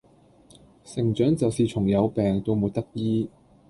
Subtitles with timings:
[0.83, 3.29] 成長就是從有病到沒得醫。